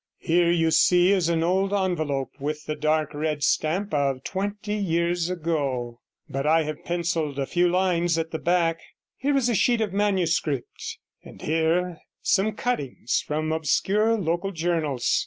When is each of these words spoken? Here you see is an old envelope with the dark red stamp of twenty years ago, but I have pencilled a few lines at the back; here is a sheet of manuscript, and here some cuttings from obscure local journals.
Here 0.17 0.49
you 0.49 0.71
see 0.71 1.11
is 1.11 1.29
an 1.29 1.43
old 1.43 1.71
envelope 1.71 2.31
with 2.39 2.65
the 2.65 2.73
dark 2.75 3.13
red 3.13 3.43
stamp 3.43 3.93
of 3.93 4.23
twenty 4.23 4.73
years 4.73 5.29
ago, 5.29 5.99
but 6.27 6.47
I 6.47 6.63
have 6.63 6.83
pencilled 6.83 7.37
a 7.37 7.45
few 7.45 7.69
lines 7.69 8.17
at 8.17 8.31
the 8.31 8.39
back; 8.39 8.79
here 9.15 9.37
is 9.37 9.47
a 9.47 9.53
sheet 9.53 9.79
of 9.79 9.93
manuscript, 9.93 10.97
and 11.23 11.39
here 11.39 11.99
some 12.23 12.53
cuttings 12.53 13.23
from 13.27 13.51
obscure 13.51 14.17
local 14.17 14.49
journals. 14.49 15.19